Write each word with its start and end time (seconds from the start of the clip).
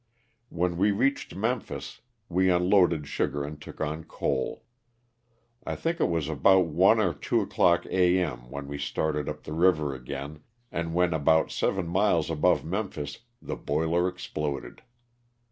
When 0.49 0.77
we 0.77 0.89
reached 0.89 1.35
Memphis 1.35 2.01
we 2.27 2.49
unloaded 2.49 3.05
sugar 3.07 3.43
and 3.43 3.61
took 3.61 3.79
on 3.79 4.03
coal. 4.05 4.63
I 5.63 5.75
think 5.75 5.99
it 5.99 6.09
was 6.09 6.27
about 6.27 6.65
one 6.65 6.99
or 6.99 7.13
two 7.13 7.41
o'clock 7.41 7.85
a. 7.85 8.17
m. 8.17 8.49
when 8.49 8.67
we 8.67 8.79
started 8.79 9.29
up 9.29 9.43
the 9.43 9.51
LOSS 9.51 9.69
OF 9.69 9.77
THE 9.77 9.81
SULTA^ 9.83 9.85
A. 9.93 9.97
259 9.99 10.31
river 10.31 10.39
a^ain, 10.39 10.41
and 10.71 10.93
when 10.95 11.13
about 11.13 11.51
seven 11.51 11.87
miles 11.87 12.31
above 12.31 12.65
Memphis 12.65 13.19
the 13.43 13.55
boiler 13.55 14.07
exploded. 14.07 14.81